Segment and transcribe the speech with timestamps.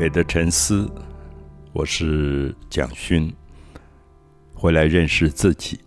[0.00, 0.90] 美的沉思，
[1.74, 3.30] 我是蒋勋，
[4.54, 5.78] 回来认识自己。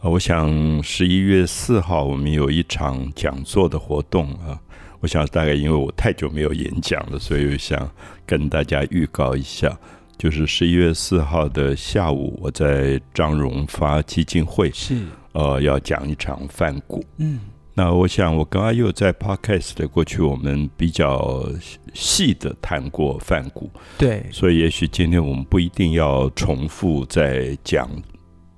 [0.00, 4.60] 啊，我想十一月四号我们有一场讲座的活动啊，
[5.00, 7.90] 我想大概因为我太久没有演讲了，所以想
[8.26, 9.74] 跟大家预告一下，
[10.18, 17.02] 就是十一月四号的下午，我在张荣发基金会是呃要讲一场饭股。
[17.16, 17.40] 嗯，
[17.74, 21.48] 那我想，我刚刚又在 Podcast 的过去，我们比较
[21.94, 27.88] 细的谈过梵谷，对，所以也许今天我们不一定要重复再讲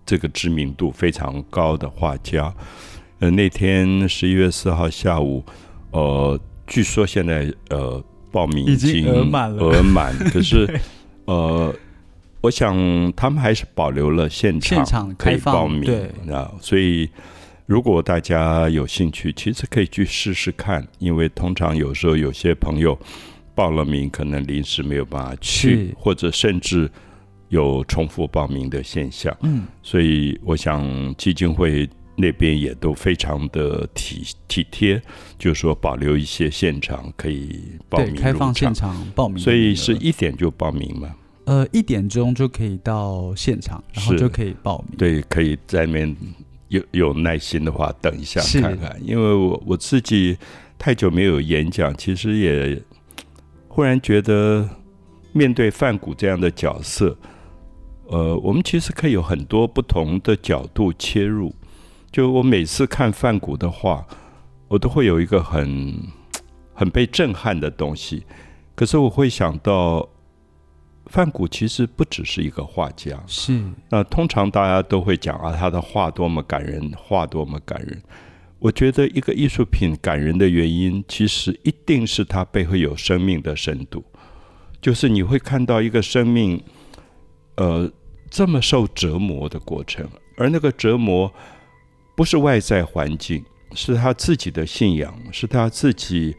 [0.04, 2.52] 这个知名度非常高的画家。
[3.20, 5.44] 呃，那天十一月四号下午，
[5.92, 10.68] 呃，据说现在呃报名已经额满了额满，可是
[11.26, 11.72] 呃，
[12.40, 12.76] 我想
[13.12, 17.08] 他们还是保留了现场现场可以报名对啊，所以。
[17.66, 22.98] 如果大家有兴趣，其实可以去试试看，因为通常有时候有些朋友
[23.54, 26.90] 报了名，可能临时没有办法去，或者甚至
[27.48, 29.34] 有重复报名的现象。
[29.42, 35.00] 嗯，所以我想基金会那边也都非常的体体贴，
[35.38, 41.14] 就是说保留一些现场可以报对，名现场报名所以是一点就报名嘛？
[41.46, 44.98] 呃一点钟就可以到现场，然后就可以报名。
[44.98, 46.16] 对，可以在那边
[46.74, 48.98] 有有耐心的话，等一下看看。
[49.02, 50.36] 因为我我自己
[50.78, 52.82] 太久没有演讲，其实也
[53.68, 54.68] 忽然觉得
[55.32, 57.16] 面对范谷这样的角色，
[58.06, 61.54] 呃，我们其实可以有很多不同的角度切入。
[62.10, 64.06] 就我每次看范谷的话，
[64.68, 65.94] 我都会有一个很
[66.72, 68.24] 很被震撼的东西。
[68.76, 70.08] 可是我会想到，
[71.06, 78.02] 范谷其实不只是一个画家，是那通常大家都会讲啊，他的画多么感人，画多么感人。
[78.58, 84.02] 我觉得一个艺术品感人的原因，其实一定是它背后有生命的深度，
[84.80, 86.62] 就是你会看到一个生命，
[87.56, 87.92] 呃，
[88.30, 91.30] 这么受折磨的过程，而那个折磨
[92.16, 93.44] 不是外在环境，
[93.74, 96.34] 是他自己的信仰，是他自己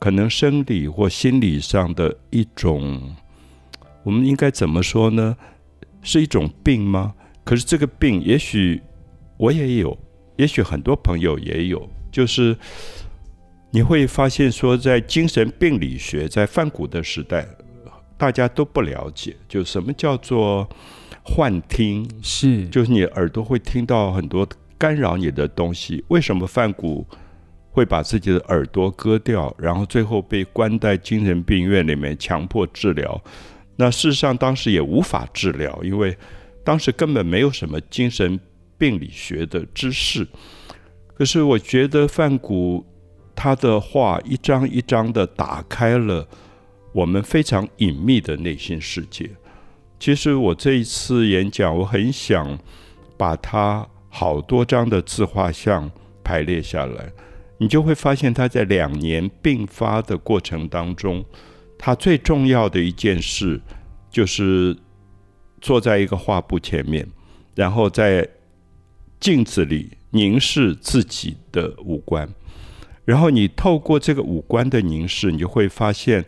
[0.00, 3.14] 可能生理或心理上的一种。
[4.02, 5.36] 我们应该怎么说呢？
[6.02, 7.14] 是一种病吗？
[7.44, 8.80] 可是这个病，也许
[9.36, 9.96] 我也有，
[10.36, 12.56] 也许很多朋友也有，就是
[13.70, 17.46] 你会发现说，在精神病理学，在梵谷的时代，
[18.16, 20.68] 大家都不了解，就什么叫做
[21.24, 24.46] 幻听，是，就是你耳朵会听到很多
[24.76, 26.04] 干扰你的东西。
[26.08, 27.06] 为什么梵谷
[27.70, 33.22] 会把自己的耳朵割掉，然后最后被关在精神病院里面强迫治疗？
[33.76, 36.16] 那事实上当时也无法治疗，因为
[36.64, 38.38] 当时根本没有什么精神
[38.78, 40.26] 病理学的知识。
[41.14, 42.84] 可是我觉得范谷
[43.34, 46.26] 他的话一张一张的打开了
[46.92, 49.30] 我们非常隐秘的内心世界。
[49.98, 52.58] 其实我这一次演讲，我很想
[53.16, 55.90] 把他好多张的自画像
[56.24, 57.12] 排列下来，
[57.58, 61.24] 你就会发现他在两年病发的过程当中，
[61.84, 63.60] 他最重要的一件事
[64.08, 64.76] 就是
[65.60, 67.04] 坐在一个画布前面，
[67.56, 68.28] 然后在
[69.18, 72.32] 镜子里凝视自己的五官，
[73.04, 76.24] 然后你透过这个五官的凝视，你就会发现，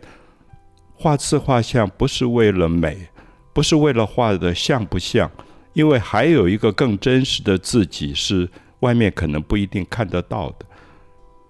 [0.93, 3.07] 画自画像不是为了美，
[3.53, 5.31] 不是为了画的像不像，
[5.71, 8.49] 因为还有一个更真实的自己是
[8.81, 10.65] 外面可能不一定看得到的。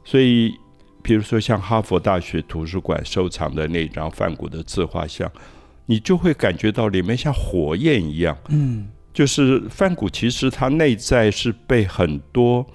[0.04, 0.54] 所以，
[1.06, 5.32] 比如说像哈佛大学图书馆收藏的那张梵谷的自画像，
[5.86, 8.36] 你就会感觉到里面像火焰一样。
[8.50, 12.66] 嗯，就是梵谷其实他内在是被很多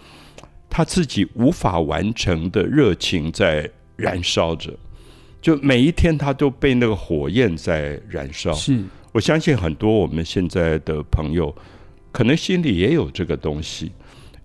[0.68, 4.72] 他自己无法完成的热情在燃烧着，
[5.42, 8.52] 就每一天他都被那个火焰在燃烧。
[8.52, 8.80] 是，
[9.10, 11.52] 我相信很多我们现在的朋友，
[12.12, 13.90] 可能心里也有这个东西，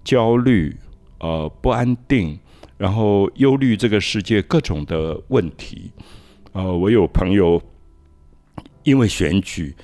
[0.04, 0.76] 焦虑、
[1.20, 2.40] 呃不安定，
[2.77, 5.92] 然后忧虑这个世界各种的问题。
[6.54, 7.62] 呃，我有朋友
[8.83, 9.75] 因为选举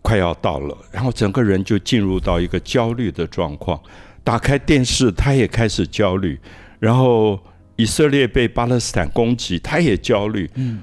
[0.00, 3.80] 快要到了，然后整个人就进入到一个焦虑的状况。
[4.24, 6.40] 打开电视，他也开始焦虑，
[6.78, 7.38] 然后
[7.76, 10.48] 以色列被巴勒斯坦攻击，他也焦虑。
[10.54, 10.82] 嗯，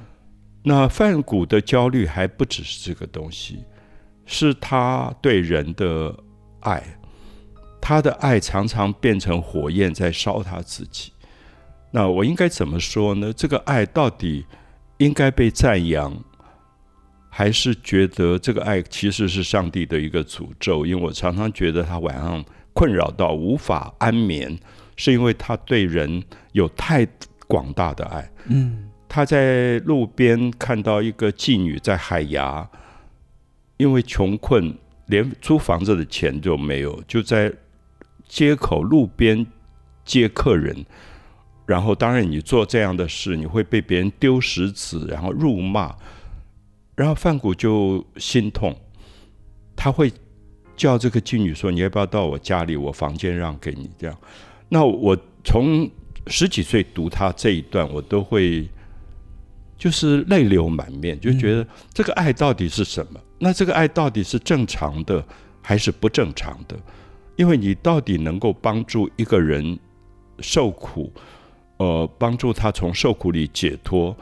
[0.63, 3.63] 那梵谷的焦虑还不只是这个东西，
[4.25, 6.13] 是他对人的
[6.59, 6.83] 爱，
[7.79, 11.13] 他的爱常常变成火焰在烧他自己。
[11.91, 13.33] 那我应该怎么说呢？
[13.33, 14.45] 这个爱到底
[14.97, 16.15] 应该被赞扬，
[17.29, 20.85] 还是觉得这个爱其实是上帝的一个诅咒？
[20.85, 22.43] 因为我常常觉得他晚上
[22.73, 24.59] 困扰到无法安眠，
[24.95, 27.07] 是因为他对人有太
[27.47, 28.29] 广大的爱。
[28.45, 32.69] 嗯，他在路边看到一个妓女在海牙，
[33.77, 34.77] 因为穷困，
[35.07, 37.51] 连租房子的钱都没有，就在
[38.27, 39.47] 街口路边
[40.05, 40.85] 接客人。
[41.69, 45.95] 然后，当然你做这样的事，你会被别人丢石子，然后辱骂。
[46.95, 48.75] 然后范谷就心痛，
[49.75, 50.11] 他会
[50.75, 52.75] 叫这个妓女说：“你要不要到我家里？
[52.75, 54.17] 我房间让给你。”这样，
[54.67, 55.87] 那我从
[56.25, 58.67] 十几岁读他这一段，我都会
[59.77, 63.19] 就是泪流满面，就觉得这个爱到底是什么？
[63.37, 65.23] 那这个爱到底是正常的
[65.61, 66.75] 还是不正常的？
[67.35, 69.77] 因为你到底能够帮助一个人
[70.39, 71.13] 受苦，
[71.79, 74.15] 呃，帮助他从受苦里解脱。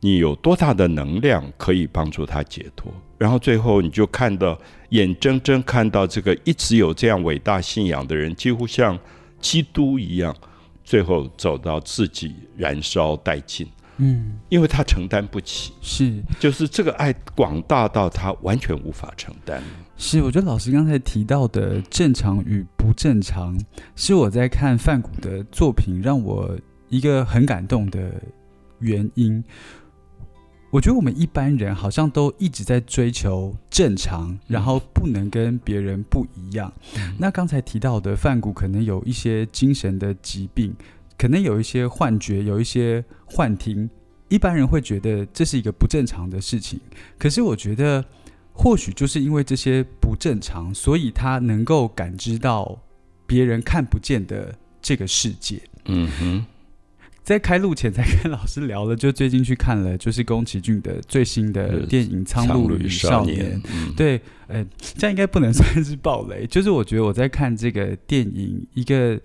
[0.00, 2.92] 你有多大的能量可以帮助他解脱？
[3.16, 4.58] 然后最后你就看到，
[4.90, 8.98] 眼睁睁看到这个一直有这样伟大信仰的人，几乎像
[9.40, 10.36] 基督一样，
[10.84, 13.66] 最后走到自己燃烧殆尽。
[13.96, 19.62] 嗯，因为他承担不起，是，就是这个爱广大到他完全无法承担。
[19.96, 23.56] 是，我觉得老师刚才提到的正常与不正常，
[23.96, 26.58] 是我在看范谷的作品让我
[26.94, 28.22] 一个很感动的
[28.78, 29.42] 原因。
[30.70, 36.72] 我觉得我们一般人好像都一直在追求正常，然后不能跟别人不一样。
[37.16, 40.74] 那刚才提到的范谷可能有一些精神的疾病，
[41.16, 43.88] 可能有一些幻觉，有一些幻听。
[44.28, 46.80] 一般人会觉得这是一个不正常的事情。
[47.18, 48.04] 可是我觉得，
[48.52, 52.76] 或许就是因为这些不正常，所以他能够感知到
[53.26, 54.52] 别人看不见的
[54.82, 55.62] 这个世界。
[55.84, 56.46] 嗯哼。
[57.24, 63.58] 在开录前才跟老师聊了，就最近去看了，就是宫崎骏的最新的电影《苍鹭与少年》。
[63.96, 66.46] 对，呃，这样应该不能算是暴雷。
[66.46, 69.18] 就是我觉得我在看这个电影，一个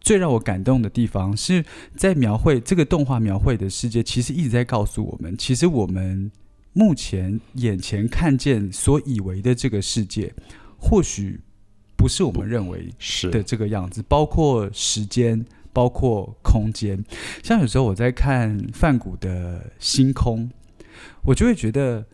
[0.00, 1.64] 最让我感动的地方，是
[1.94, 6.28] 在描绘这个动画描绘的世界，其实一直在告诉我们，其实我们
[6.72, 10.34] 目前眼前看见所以为的这个世界，
[10.76, 11.38] 或许
[11.96, 15.46] 不是我们认为是的这个样子，包括时间。
[15.78, 17.00] 包括空间，
[17.40, 20.50] 像有时候我在看范谷的星空，
[21.22, 22.04] 我就会觉得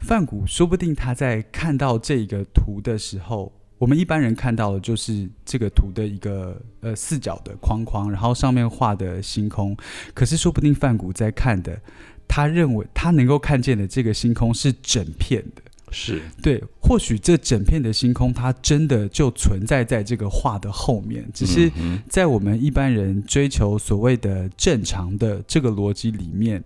[0.00, 9.76] 范谷说不定他在看到这个图的时候，我们一般人看到的就是这个图的一个呃四角的框框，然后上面画的星空。
[10.12, 11.80] 可是说不定范谷在看的，
[12.26, 15.62] 他认为他能够看见的这个星空是整片的。
[15.92, 21.70] 是对，或许这整片的星空，它真的就存在在这个画的后面，只是
[22.08, 26.62] 在我们一般人追求所谓的正常的这个逻辑里面，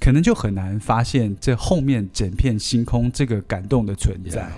[0.00, 4.50] 可能就很难发现这后面整片星空这个感动的存在。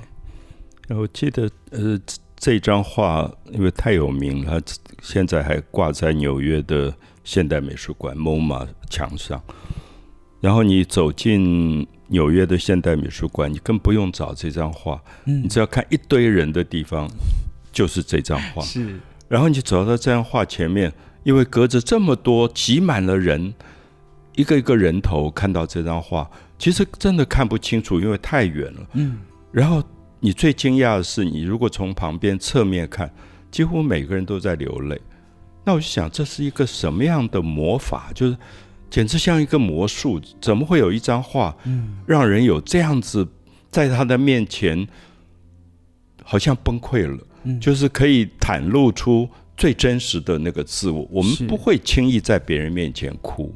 [0.88, 2.00] 我记得，呃，
[2.36, 4.62] 这张画因为太有名了，
[5.02, 9.42] 现在还挂在纽约的现代美术馆 MoMA 墙上。
[10.40, 11.86] 然后你走进。
[12.10, 17.06] 纽约的现代美术馆，你更不用找这张画，你只要看一堆人的地方，
[17.70, 18.62] 就是这张画。
[18.62, 18.98] 是，
[19.28, 20.90] 然后你走到这张画前面，
[21.22, 23.52] 因为隔着这么多挤满了人，
[24.36, 26.26] 一个一个人头看到这张画，
[26.58, 28.86] 其实真的看不清楚，因为太远了。
[28.94, 29.18] 嗯。
[29.52, 29.82] 然后
[30.18, 33.12] 你最惊讶的是，你如果从旁边侧面看，
[33.50, 34.98] 几乎每个人都在流泪。
[35.62, 38.10] 那我就想，这是一个什么样的魔法？
[38.14, 38.34] 就是。
[38.90, 41.54] 简直像一个魔术，怎么会有一张画，
[42.06, 43.26] 让人有这样子
[43.70, 44.88] 在他的面前，
[46.24, 47.18] 好像崩溃了，
[47.60, 51.06] 就是可以袒露出最真实的那个自我。
[51.10, 53.54] 我们不会轻易在别人面前哭，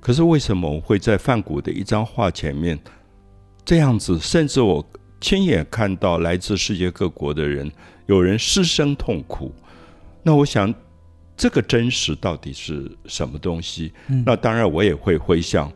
[0.00, 2.78] 可是为什么我会在梵谷的一张画前面
[3.64, 4.18] 这样子？
[4.18, 4.86] 甚至我
[5.18, 7.72] 亲眼看到来自世界各国的人，
[8.06, 9.50] 有人失声痛哭。
[10.22, 10.74] 那我想。
[11.42, 13.92] 这个真实到底是什么东西？
[14.24, 15.72] 那当然，我也会回想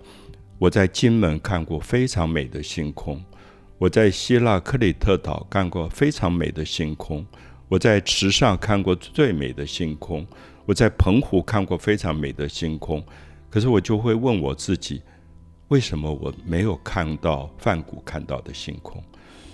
[0.61, 3.21] 我在金门看过非常美的星空，
[3.77, 7.27] 我在希腊克里特岛看过非常美的星空，
[7.67, 10.25] 我在池上看过最美的星空，
[10.67, 13.05] 我在澎湖看过非常美的星空。
[13.51, 15.03] 可是我就会问我自己，
[15.67, 19.03] 为什么我没有看到梵谷看到的星空？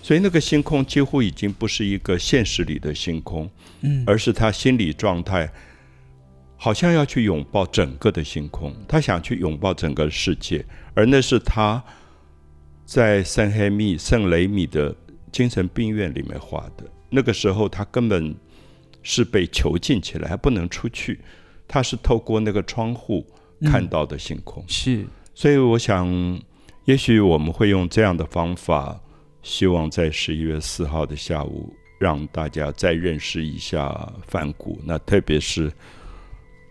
[0.03, 3.49] 所以那个星空几乎已经不是一个现实里的星空，
[3.81, 5.51] 嗯，而是他心理状态。
[6.63, 11.83] 好像要去拥抱整个的星空，他想去拥抱整个世界，而那是他
[12.85, 14.95] 在圣黑米、圣雷米的
[15.29, 16.85] 精神病院里面画的。
[17.09, 18.33] 那个时候，他根本
[19.01, 21.19] 是被囚禁起来，还不能出去。
[21.67, 23.27] 他是透过那个窗户
[23.65, 24.63] 看到的星空。
[24.69, 25.05] 是，
[25.35, 26.07] 所以我想，
[26.85, 28.97] 也许我们会用这样的方法，
[29.41, 34.79] 希望在十一月四号的下午，让大家再认识一下梵谷。
[34.85, 35.69] 那特别是。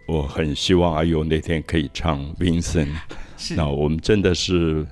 [0.07, 2.89] 我很希望阿尤那天可以唱 Vincent，
[3.37, 4.87] 是那我们真的是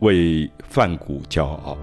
[0.00, 1.76] 为范谷骄傲。